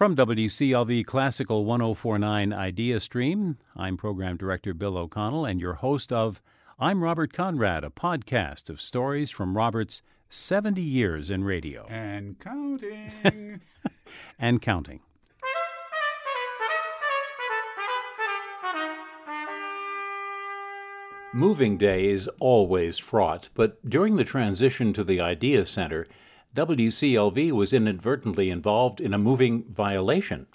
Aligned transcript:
From 0.00 0.16
WCLV 0.16 1.04
Classical 1.04 1.66
1049 1.66 2.54
Idea 2.54 3.00
Stream, 3.00 3.58
I'm 3.76 3.98
Program 3.98 4.38
Director 4.38 4.72
Bill 4.72 4.96
O'Connell 4.96 5.44
and 5.44 5.60
your 5.60 5.74
host 5.74 6.10
of 6.10 6.40
I'm 6.78 7.04
Robert 7.04 7.34
Conrad, 7.34 7.84
a 7.84 7.90
podcast 7.90 8.70
of 8.70 8.80
stories 8.80 9.30
from 9.30 9.58
Robert's 9.58 10.00
70 10.30 10.80
years 10.80 11.28
in 11.28 11.44
radio. 11.44 11.84
And 11.90 12.38
counting. 12.40 13.60
and 14.38 14.62
counting. 14.62 15.00
Moving 21.34 21.76
day 21.76 22.08
is 22.08 22.26
always 22.40 22.96
fraught, 22.96 23.50
but 23.52 23.86
during 23.86 24.16
the 24.16 24.24
transition 24.24 24.94
to 24.94 25.04
the 25.04 25.20
Idea 25.20 25.66
Center, 25.66 26.06
WCLV 26.54 27.52
was 27.52 27.72
inadvertently 27.72 28.50
involved 28.50 29.00
in 29.00 29.14
a 29.14 29.18
moving 29.18 29.64
violation. 29.68 30.46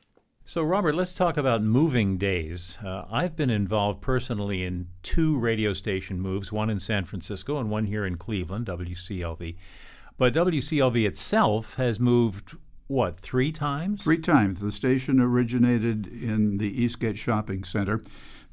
So, 0.44 0.62
Robert, 0.62 0.94
let's 0.94 1.16
talk 1.16 1.38
about 1.38 1.64
moving 1.64 2.18
days. 2.18 2.78
Uh, 2.84 3.06
I've 3.10 3.36
been 3.38 3.50
involved 3.50 4.02
personally 4.02 4.64
in 4.64 4.90
two 5.04 5.40
radio 5.40 5.74
station 5.74 6.20
moves, 6.20 6.52
one 6.52 6.70
in 6.70 6.80
San 6.80 7.06
Francisco 7.06 7.58
and 7.60 7.70
one 7.70 7.86
here 7.86 8.06
in 8.06 8.18
Cleveland, 8.18 8.68
WCLV. 8.68 9.56
But 10.18 10.34
WCLV 10.34 11.08
itself 11.08 11.76
has 11.76 11.98
moved, 11.98 12.58
what, 12.88 13.16
three 13.16 13.54
times? 13.54 14.04
Three 14.04 14.20
times. 14.20 14.60
The 14.60 14.74
station 14.74 15.22
originated 15.22 16.08
in 16.08 16.58
the 16.58 16.84
Eastgate 16.84 17.18
Shopping 17.18 17.64
Center. 17.64 18.02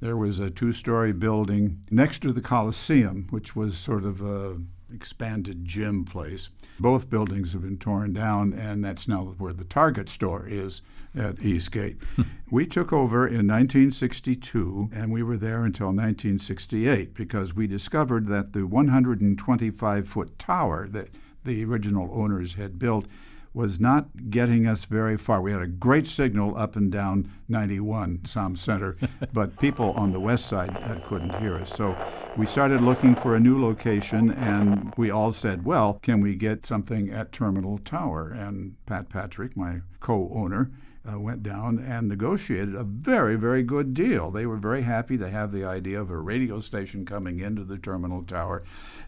There 0.01 0.17
was 0.17 0.39
a 0.39 0.49
two 0.49 0.73
story 0.73 1.13
building 1.13 1.81
next 1.91 2.21
to 2.21 2.33
the 2.33 2.41
Coliseum, 2.41 3.27
which 3.31 3.57
was 3.57 3.77
sort 3.77 4.05
of 4.05 4.23
a 4.23 4.59
expanded 4.93 5.65
gym 5.65 6.05
place. 6.05 6.49
Both 6.79 7.11
buildings 7.11 7.53
have 7.53 7.63
been 7.63 7.79
torn 7.79 8.13
down, 8.13 8.53
and 8.53 8.85
that's 8.85 9.09
now 9.09 9.35
where 9.39 9.53
the 9.53 9.65
Target 9.65 10.09
store 10.09 10.47
is 10.47 10.83
at 11.15 11.43
Eastgate. 11.43 11.97
Hmm. 12.17 12.23
we 12.51 12.67
took 12.67 12.93
over 12.93 13.27
in 13.27 13.47
1962, 13.47 14.91
and 14.93 15.13
we 15.13 15.23
were 15.23 15.37
there 15.37 15.65
until 15.65 15.89
1968 15.89 17.15
because 17.15 17.55
we 17.55 17.67
discovered 17.67 18.27
that 18.29 18.53
the 18.53 18.67
125 18.67 20.09
foot 20.09 20.39
tower 20.39 20.89
that 20.89 21.09
the 21.45 21.65
original 21.65 22.11
owners 22.13 22.55
had 22.55 22.79
built 22.79 23.07
was 23.55 23.79
not 23.79 24.31
getting 24.31 24.67
us 24.67 24.85
very 24.85 25.17
far. 25.17 25.43
We 25.43 25.53
had 25.53 25.63
a 25.63 25.67
great 25.67 26.07
signal 26.07 26.57
up 26.57 26.77
and 26.77 26.91
down 26.91 27.31
91 27.49 28.25
Som 28.25 28.57
Center, 28.57 28.97
but 29.33 29.59
people 29.59 29.93
on 29.93 30.13
the 30.13 30.21
west 30.21 30.47
side 30.47 30.71
uh, 30.71 31.07
couldn't 31.07 31.39
hear 31.39 31.57
us. 31.57 31.75
So 31.75 31.97
we 32.37 32.47
started 32.47 32.81
looking 32.81 33.15
for 33.15 33.35
a 33.35 33.41
new 33.41 33.63
location, 33.63 34.31
and 34.33 34.93
we 34.97 35.11
all 35.11 35.33
said, 35.33 35.65
well, 35.65 35.99
can 36.03 36.21
we 36.21 36.35
get 36.35 36.65
something 36.65 37.11
at 37.11 37.33
Terminal 37.33 37.79
Tower? 37.79 38.31
And 38.31 38.77
Pat 38.87 39.09
Patrick, 39.09 39.57
my 39.57 39.81
co 40.01 40.31
owner, 40.35 40.71
uh, 41.11 41.19
went 41.19 41.43
down 41.43 41.79
and 41.79 42.09
negotiated 42.09 42.75
a 42.75 42.85
very, 42.85 43.37
very 43.37 43.63
good 43.63 43.93
deal. 43.93 44.31
They 44.31 44.47
were 44.47 44.57
very 44.57 44.83
happy 44.83 45.19
to 45.19 45.29
have 45.29 45.53
the 45.53 45.65
idea 45.65 46.01
of 46.01 46.11
a 46.11 46.19
radio 46.19 46.61
station 46.61 47.05
coming 47.05 47.41
into 47.41 47.65
the 47.65 47.79
terminal 47.79 48.23
tower. 48.23 48.63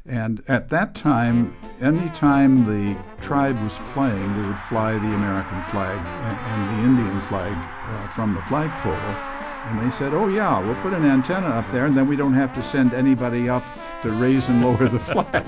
And 0.05 0.43
at 0.49 0.69
that 0.71 0.95
time, 0.95 1.55
anytime 1.81 2.65
the 2.65 2.97
tribe 3.25 3.61
was 3.63 3.79
playing, 3.95 4.37
they 4.37 4.47
would 4.47 4.59
fly 4.69 4.93
the 4.93 5.15
American 5.15 5.63
flag 5.65 5.99
and, 5.99 6.79
the 6.79 6.85
Indian 6.85 7.21
flag 7.23 7.53
uh, 7.55 8.09
from 8.09 8.35
the 8.35 8.43
flagpole. 8.43 8.93
And 8.93 9.81
they 9.81 9.91
said, 9.91 10.13
oh, 10.13 10.29
yeah, 10.29 10.61
we'll 10.61 10.75
put 10.83 10.93
an 10.93 11.07
antenna 11.07 11.47
up 11.47 11.71
there, 11.71 11.87
and 11.87 11.97
then 11.97 12.07
we 12.07 12.17
don't 12.17 12.35
have 12.35 12.55
to 12.55 12.63
send 12.63 12.93
anybody 12.93 13.49
up 13.49 13.65
to 14.03 14.11
raise 14.11 14.51
and 14.51 14.63
lower 14.63 14.89
the 14.89 15.01
flag. 15.13 15.47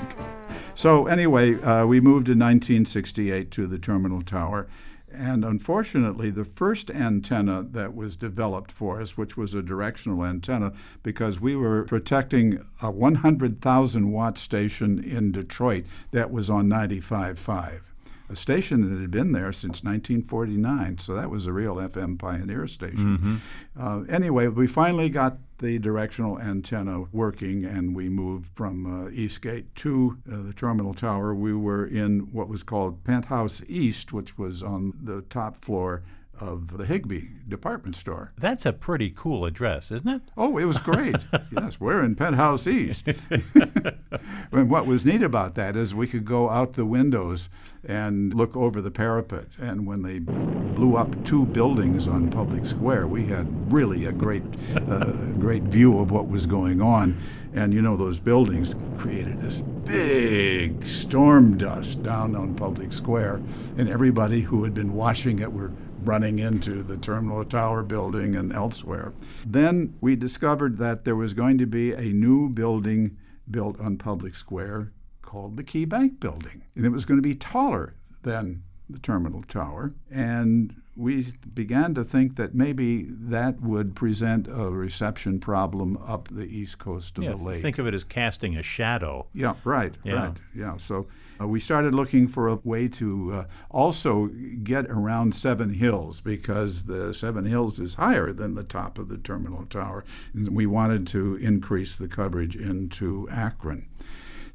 so, 0.75 1.07
anyway, 1.07 1.61
uh, 1.63 1.85
we 1.85 2.01
moved 2.01 2.29
in 2.31 2.39
1968 2.39 3.51
to 3.51 3.67
the 3.67 3.79
terminal 3.79 4.23
tower. 4.23 4.67
And 5.13 5.45
unfortunately, 5.45 6.31
the 6.31 6.45
first 6.45 6.91
antenna 6.91 7.63
that 7.71 7.95
was 7.95 8.17
developed 8.17 8.73
for 8.73 9.01
us, 9.01 9.17
which 9.17 9.37
was 9.37 9.55
a 9.55 9.63
directional 9.63 10.25
antenna, 10.25 10.73
because 11.03 11.41
we 11.41 11.55
were 11.57 11.85
protecting 11.85 12.65
a 12.83 12.91
100,000 12.91 14.13
watt 14.13 14.37
station 14.37 14.99
in 14.99 15.33
Detroit 15.33 15.85
that 16.11 16.31
was 16.31 16.51
on 16.51 16.69
95.5 16.69 17.81
a 18.29 18.37
station 18.37 18.91
that 18.91 19.01
had 19.01 19.11
been 19.11 19.33
there 19.33 19.53
since 19.53 19.85
1949. 19.85 20.99
So 20.99 21.15
that 21.15 21.31
was 21.31 21.47
a 21.47 21.53
real 21.53 21.77
FM 21.77 22.19
pioneer 22.19 22.67
station. 22.67 23.19
Mm-hmm. 23.19 23.37
Uh, 23.81 24.03
anyway, 24.13 24.49
we 24.49 24.67
finally 24.67 25.09
got 25.09 25.39
the 25.59 25.79
directional 25.79 26.39
antenna 26.39 27.03
working, 27.13 27.65
and 27.65 27.95
we 27.95 28.09
moved 28.09 28.51
from 28.55 29.07
uh, 29.07 29.11
Eastgate 29.11 29.75
to 29.77 30.19
uh, 30.31 30.43
the 30.43 30.53
terminal 30.53 30.93
tower. 30.93 31.35
We 31.35 31.55
were 31.55 31.87
in 31.87 32.29
what 32.33 32.49
was 32.49 32.63
called 32.63 33.05
Penthouse 33.05 33.63
East, 33.69 34.13
which 34.13 34.37
was 34.37 34.63
on 34.63 34.93
the 35.03 35.23
top 35.23 35.57
floor 35.57 36.03
of 36.41 36.77
the 36.77 36.85
Higbee 36.85 37.29
department 37.49 37.97
store. 37.97 38.33
That's 38.37 38.67
a 38.67 38.73
pretty 38.73 39.11
cool 39.11 39.45
address, 39.45 39.91
isn't 39.91 40.09
it? 40.09 40.23
Oh, 40.37 40.59
it 40.59 40.65
was 40.65 40.79
great. 40.79 41.17
yes, 41.51 41.81
we're 41.81 42.03
in 42.05 42.15
Penthouse 42.15 42.67
East. 42.67 43.07
and 44.53 44.71
what 44.71 44.87
was 44.87 45.07
neat 45.07 45.23
about 45.23 45.55
that 45.55 45.77
is 45.77 45.95
we 45.95 46.07
could 46.07 46.25
go 46.25 46.51
out 46.51 46.75
the 46.75 46.85
windows 46.85 47.49
and 47.85 48.35
look 48.35 48.57
over 48.57 48.81
the 48.81 48.91
parapet. 48.91 49.47
And 49.59 49.87
when 49.87 50.03
they 50.03 50.19
blew 50.19 50.97
up 50.97 51.25
two 51.25 51.47
buildings 51.47 52.09
on 52.09 52.31
Public 52.31 52.67
Square, 52.67 53.07
we 53.07 53.27
had 53.27 53.73
really 53.73 54.07
a 54.07 54.13
great, 54.13 54.43
uh, 54.77 55.13
great 55.39 55.63
view 55.63 55.99
of 55.99 56.11
what 56.11 56.29
was 56.29 56.47
going 56.47 56.81
on. 56.81 57.17
And 57.55 57.73
you 57.73 57.81
know, 57.81 57.97
those 57.97 58.19
buildings 58.19 58.75
created 58.99 59.41
this 59.41 59.61
big 59.61 60.85
storm 60.85 61.57
dust 61.57 62.03
down 62.03 62.35
on 62.35 62.55
Public 62.55 62.93
Square, 62.93 63.41
and 63.79 63.89
everybody 63.89 64.41
who 64.41 64.65
had 64.65 64.75
been 64.75 64.95
watching 64.95 65.39
it 65.39 65.53
were 65.53 65.73
running 66.07 66.39
into 66.39 66.83
the 66.83 66.97
Terminal 66.97 67.45
Tower 67.45 67.83
building 67.83 68.37
and 68.37 68.53
elsewhere. 68.53 69.13
Then 69.45 69.95
we 70.01 70.17
discovered 70.17 70.79
that 70.79 71.05
there 71.05 71.17
was 71.17 71.33
going 71.33 71.59
to 71.59 71.67
be 71.67 71.93
a 71.93 72.13
new 72.13 72.49
building 72.49 73.17
built 73.51 73.81
on 73.81 73.97
Public 73.97 74.35
Square 74.35 74.93
called 75.23 75.57
the 75.57 75.65
Key 75.65 75.85
Bank 75.85 76.21
Building. 76.21 76.65
And 76.75 76.85
it 76.85 76.91
was 76.91 77.05
going 77.05 77.19
to 77.19 77.23
be 77.23 77.35
taller 77.35 77.95
than 78.23 78.63
the 78.89 78.99
Terminal 78.99 79.43
Tower. 79.43 79.95
And 80.11 80.81
we 80.97 81.27
began 81.55 81.95
to 81.95 82.05
think 82.05 82.37
that 82.37 82.55
maybe 82.55 83.07
that 83.11 83.61
would 83.61 83.95
present 83.95 84.49
a 84.49 84.71
reception 84.71 85.39
problem 85.39 85.99
up 86.07 86.29
the 86.29 86.45
east 86.45 86.79
coast 86.79 87.19
of 87.19 87.25
yeah, 87.25 87.31
the 87.31 87.37
lake. 87.37 87.63
Think 87.63 87.79
of 87.79 87.87
it 87.87 87.95
as 87.95 88.03
casting 88.05 88.57
a 88.57 88.63
shadow. 88.63 89.27
Yeah, 89.35 89.55
right, 89.65 89.95
yeah. 90.05 90.15
right. 90.15 90.37
Yeah. 90.55 90.77
So 90.79 91.07
uh, 91.41 91.47
we 91.47 91.61
started 91.61 91.95
looking 91.95 92.29
for 92.29 92.49
a 92.49 92.57
way 92.65 92.89
to 92.89 93.33
uh, 93.33 93.45
also 93.71 94.31
get 94.63 94.87
around 94.87 95.35
Seven 95.35 95.75
Hills 95.75 96.21
because 96.21 96.85
the 96.85 97.13
Seven 97.13 97.45
Hills 97.45 97.79
is 97.79 97.95
higher 97.95 98.33
than 98.33 98.55
the 98.55 98.65
top 98.65 98.99
of 98.99 99.09
the 99.09 99.19
terminal 99.19 99.67
tower. 99.67 100.05
And 100.33 100.49
we 100.57 100.67
wanted 100.67 101.07
to 101.09 101.37
increase 101.37 101.95
the 101.95 102.09
coverage 102.09 102.57
into 102.57 103.29
Akron. 103.31 103.87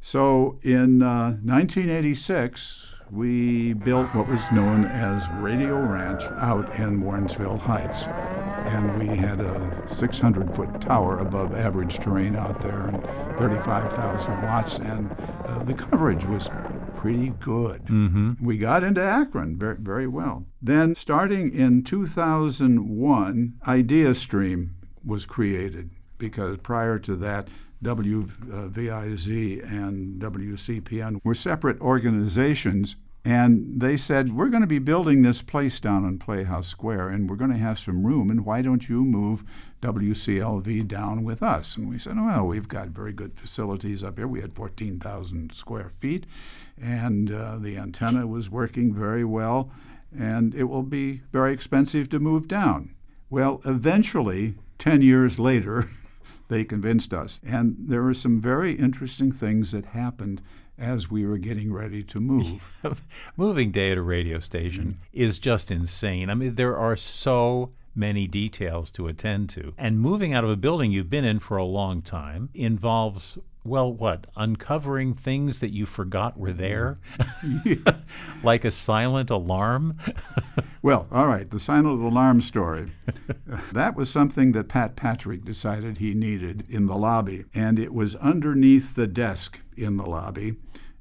So 0.02 0.58
in 0.64 1.04
uh, 1.04 1.38
1986, 1.44 2.88
we 3.12 3.74
built 3.74 4.08
what 4.16 4.28
was 4.30 4.50
known 4.52 4.86
as 4.86 5.30
Radio 5.34 5.78
Ranch 5.78 6.24
out 6.40 6.74
in 6.80 7.04
Warrensville 7.04 7.60
Heights. 7.60 8.08
And 8.08 8.98
we 8.98 9.08
had 9.08 9.42
a 9.42 9.84
600 9.88 10.56
foot 10.56 10.80
tower 10.80 11.20
above 11.20 11.54
average 11.54 12.00
terrain 12.00 12.36
out 12.36 12.62
there 12.62 12.88
and 12.88 13.04
35,000 13.38 14.42
watts. 14.44 14.80
And 14.80 15.12
uh, 15.46 15.64
the 15.64 15.74
coverage 15.74 16.26
was 16.26 16.50
pretty 16.96 17.30
good. 17.40 17.84
Mm-hmm. 17.86 18.46
We 18.46 18.58
got 18.58 18.84
into 18.84 19.04
Akron 19.04 19.58
very, 19.58 19.78
very 19.78 20.08
well. 20.08 20.46
Then, 20.62 20.96
starting 20.96 21.54
in 21.54 21.84
2001, 21.84 23.54
IdeaStream 23.68 24.70
was 25.04 25.26
created 25.26 25.90
because 26.18 26.58
prior 26.60 27.00
to 27.00 27.16
that, 27.16 27.48
WVIZ 27.84 29.72
and 29.72 30.22
WCPN 30.22 31.20
were 31.24 31.36
separate 31.36 31.80
organizations. 31.82 32.96
And 33.24 33.80
they 33.80 33.98
said, 33.98 34.34
We're 34.36 34.50
going 34.50 34.62
to 34.62 34.68
be 34.68 34.80
building 34.80 35.22
this 35.22 35.44
place 35.44 35.80
down 35.80 36.06
on 36.06 36.18
Playhouse 36.18 36.68
Square, 36.68 37.10
and 37.10 37.30
we're 37.30 37.36
going 37.36 37.52
to 37.52 37.58
have 37.58 37.78
some 37.78 38.04
room, 38.04 38.32
and 38.32 38.44
why 38.44 38.64
don't 38.64 38.90
you 38.90 39.04
move 39.04 39.44
WCLV 39.82 40.88
down 40.88 41.24
with 41.24 41.44
us? 41.44 41.78
And 41.78 41.88
we 41.88 42.00
said, 42.00 42.18
Well, 42.18 42.48
we've 42.48 42.68
got 42.68 42.88
very 42.88 43.14
good 43.14 43.38
facilities 43.38 44.04
up 44.04 44.18
here. 44.18 44.28
We 44.28 44.42
had 44.42 44.56
14,000 44.56 45.54
square 45.54 45.92
feet, 46.00 46.26
and 46.82 47.32
uh, 47.32 47.58
the 47.60 47.78
antenna 47.78 48.26
was 48.26 48.50
working 48.50 48.92
very 48.92 49.24
well, 49.24 49.70
and 50.18 50.56
it 50.56 50.64
will 50.64 50.84
be 50.84 51.22
very 51.32 51.54
expensive 51.54 52.10
to 52.10 52.20
move 52.20 52.48
down. 52.48 52.96
Well, 53.30 53.62
eventually, 53.66 54.56
10 54.80 55.04
years 55.04 55.40
later, 55.40 55.90
they 56.52 56.64
convinced 56.66 57.14
us. 57.14 57.42
And 57.48 57.76
there 57.80 58.04
were 58.04 58.14
some 58.14 58.40
very 58.40 58.74
interesting 58.74 59.32
things 59.32 59.72
that 59.72 59.88
happened 59.88 60.42
as 60.78 61.10
we 61.10 61.26
were 61.26 61.38
getting 61.38 61.72
ready 61.72 62.04
to 62.04 62.20
move. 62.20 62.84
Moving 63.38 63.72
day 63.72 63.92
at 63.92 63.98
a 63.98 64.02
radio 64.02 64.40
station 64.40 64.86
mm-hmm. 64.86 65.04
is 65.14 65.40
just 65.40 65.72
insane. 65.72 66.30
I 66.30 66.34
mean, 66.34 66.56
there 66.56 66.76
are 66.76 66.98
so 66.98 67.72
many 67.96 68.28
details 68.28 68.92
to 68.92 69.08
attend 69.08 69.50
to. 69.52 69.74
And 69.78 70.00
moving 70.00 70.34
out 70.34 70.44
of 70.44 70.50
a 70.50 70.56
building 70.56 70.92
you've 70.92 71.10
been 71.10 71.26
in 71.26 71.40
for 71.40 71.58
a 71.58 71.64
long 71.64 72.02
time 72.02 72.50
involves 72.54 73.38
well, 73.64 73.94
what? 73.94 74.26
Uncovering 74.36 75.14
things 75.14 75.60
that 75.60 75.72
you 75.72 75.86
forgot 75.86 76.38
were 76.38 76.54
there? 76.54 77.00
like 78.44 78.66
a 78.66 78.72
silent 78.72 79.30
alarm? 79.30 79.98
well, 80.82 81.08
all 81.12 81.28
right, 81.28 81.50
the 81.50 81.60
silent 81.60 82.02
alarm 82.02 82.42
story. 82.42 82.92
that 83.72 83.96
was 83.96 84.10
something 84.10 84.52
that 84.54 84.68
Pat 84.68 84.96
Patrick 84.96 85.46
decided 85.46 85.98
he 85.98 86.14
needed 86.14 86.66
in 86.70 86.88
the 86.88 86.96
lobby, 86.96 87.46
and 87.54 87.78
it 87.78 87.94
was 87.94 88.16
underneath 88.16 88.96
the 88.96 89.08
desk 89.08 89.60
in 89.78 89.98
the 89.98 90.06
lobby. 90.06 90.56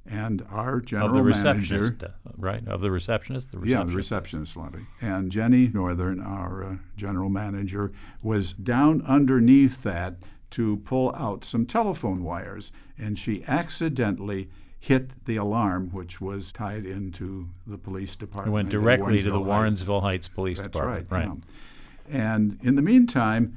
And 0.06 0.44
our 0.50 0.80
general 0.80 1.10
of 1.10 1.14
the 1.14 1.22
receptionist, 1.22 2.02
manager, 2.02 2.14
right? 2.36 2.66
Of 2.66 2.80
the 2.80 2.90
receptionist, 2.90 3.52
the 3.52 3.58
receptionist. 3.58 3.86
yeah, 3.86 3.90
the 3.90 3.96
receptionist 3.96 4.56
lobby. 4.56 4.80
And 5.00 5.30
Jenny 5.30 5.70
Northern, 5.72 6.20
our 6.20 6.64
uh, 6.64 6.76
general 6.96 7.28
manager, 7.28 7.92
was 8.20 8.52
down 8.52 9.02
underneath 9.06 9.84
that 9.84 10.16
to 10.50 10.78
pull 10.78 11.14
out 11.14 11.44
some 11.44 11.66
telephone 11.66 12.22
wires, 12.24 12.72
and 12.98 13.18
she 13.18 13.44
accidentally 13.46 14.48
hit 14.78 15.24
the 15.26 15.36
alarm, 15.36 15.90
which 15.92 16.20
was 16.20 16.50
tied 16.50 16.86
into 16.86 17.48
the 17.66 17.76
police 17.76 18.16
department. 18.16 18.48
It 18.48 18.52
went 18.52 18.68
directly 18.70 19.18
to 19.18 19.30
the 19.30 19.38
Warrensville 19.38 20.00
Heights 20.00 20.26
Police 20.28 20.60
That's 20.60 20.72
Department. 20.72 21.06
Right. 21.10 21.28
right. 21.28 21.38
Yeah. 22.08 22.32
And 22.32 22.58
in 22.62 22.76
the 22.76 22.82
meantime, 22.82 23.56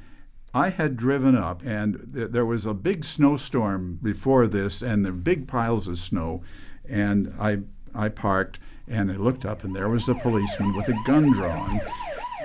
I 0.53 0.69
had 0.69 0.97
driven 0.97 1.35
up, 1.35 1.63
and 1.65 2.11
th- 2.13 2.31
there 2.31 2.45
was 2.45 2.65
a 2.65 2.73
big 2.73 3.05
snowstorm 3.05 3.99
before 4.03 4.47
this, 4.47 4.81
and 4.81 5.03
there 5.03 5.13
were 5.13 5.17
big 5.17 5.47
piles 5.47 5.87
of 5.87 5.97
snow. 5.97 6.43
And 6.87 7.33
I, 7.39 7.59
I 7.95 8.09
parked, 8.09 8.59
and 8.87 9.11
I 9.11 9.15
looked 9.15 9.45
up, 9.45 9.63
and 9.63 9.75
there 9.75 9.89
was 9.89 10.07
a 10.09 10.15
policeman 10.15 10.75
with 10.75 10.89
a 10.89 10.99
gun 11.05 11.31
drawn. 11.31 11.81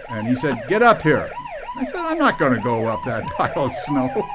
And 0.09 0.27
he 0.27 0.35
said, 0.35 0.67
Get 0.69 0.83
up 0.83 1.03
here. 1.03 1.31
I 1.79 1.85
said, 1.85 1.97
I'm 1.97 2.19
not 2.19 2.39
going 2.39 2.55
to 2.55 2.61
go 2.61 2.87
up 2.87 3.05
that 3.05 3.25
pile 3.37 3.67
of 3.67 3.73
snow. 3.85 4.29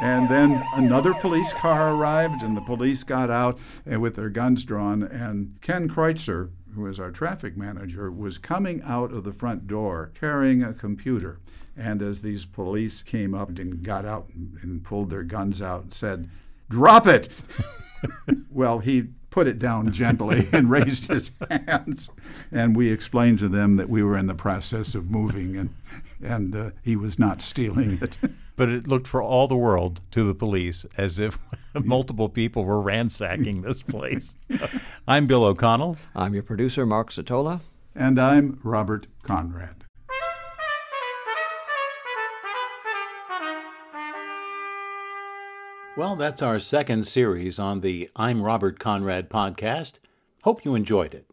And 0.00 0.28
then 0.28 0.64
another 0.74 1.14
police 1.14 1.52
car 1.52 1.94
arrived, 1.94 2.42
and 2.42 2.56
the 2.56 2.60
police 2.60 3.04
got 3.04 3.30
out 3.30 3.58
and 3.86 4.02
with 4.02 4.16
their 4.16 4.28
guns 4.28 4.64
drawn. 4.64 5.02
And 5.02 5.58
Ken 5.60 5.88
Kreutzer, 5.88 6.50
who 6.74 6.86
is 6.86 6.98
our 6.98 7.12
traffic 7.12 7.56
manager, 7.56 8.10
was 8.10 8.36
coming 8.36 8.82
out 8.82 9.12
of 9.12 9.22
the 9.22 9.32
front 9.32 9.66
door 9.68 10.10
carrying 10.18 10.62
a 10.62 10.74
computer. 10.74 11.38
And 11.76 12.02
as 12.02 12.22
these 12.22 12.44
police 12.44 13.00
came 13.00 13.32
up 13.32 13.48
and 13.58 13.82
got 13.82 14.04
out 14.04 14.28
and, 14.34 14.58
and 14.60 14.82
pulled 14.82 15.10
their 15.10 15.22
guns 15.22 15.62
out 15.62 15.82
and 15.84 15.94
said, 15.94 16.28
Drop 16.68 17.06
it! 17.06 17.28
well, 18.50 18.80
he 18.80 19.08
put 19.30 19.46
it 19.46 19.58
down 19.58 19.92
gently 19.92 20.48
and 20.52 20.70
raised 20.70 21.06
his 21.08 21.30
hands. 21.48 22.10
And 22.50 22.74
we 22.74 22.90
explained 22.90 23.38
to 23.38 23.48
them 23.48 23.76
that 23.76 23.88
we 23.88 24.02
were 24.02 24.16
in 24.16 24.26
the 24.26 24.34
process 24.34 24.94
of 24.94 25.10
moving 25.10 25.56
and, 25.56 25.70
and 26.22 26.54
uh, 26.54 26.70
he 26.82 26.96
was 26.96 27.18
not 27.18 27.42
stealing 27.42 27.98
it. 28.00 28.16
but 28.56 28.70
it 28.70 28.88
looked 28.88 29.06
for 29.06 29.22
all 29.22 29.46
the 29.46 29.56
world 29.56 30.00
to 30.10 30.24
the 30.24 30.34
police 30.34 30.86
as 30.96 31.18
if 31.18 31.38
multiple 31.74 32.28
people 32.28 32.64
were 32.64 32.80
ransacking 32.80 33.62
this 33.62 33.82
place. 33.82 34.34
I'm 35.08 35.26
Bill 35.26 35.44
O'Connell. 35.44 35.96
I'm 36.14 36.34
your 36.34 36.42
producer, 36.42 36.86
Mark 36.86 37.10
Satola. 37.10 37.60
And 37.94 38.18
I'm 38.18 38.58
Robert 38.62 39.06
Conrad. 39.22 39.84
Well, 45.96 46.16
that's 46.16 46.42
our 46.42 46.58
second 46.58 47.06
series 47.06 47.58
on 47.58 47.80
the 47.80 48.10
I'm 48.14 48.42
Robert 48.42 48.78
Conrad 48.78 49.30
podcast. 49.30 49.98
Hope 50.42 50.62
you 50.62 50.74
enjoyed 50.74 51.14
it. 51.14 51.26